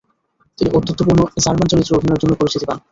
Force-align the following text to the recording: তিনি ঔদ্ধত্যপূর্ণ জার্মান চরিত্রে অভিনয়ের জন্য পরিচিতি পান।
তিনি 0.57 0.69
ঔদ্ধত্যপূর্ণ 0.71 1.21
জার্মান 1.43 1.67
চরিত্রে 1.71 1.97
অভিনয়ের 1.97 2.21
জন্য 2.21 2.33
পরিচিতি 2.35 2.65
পান। 2.65 2.77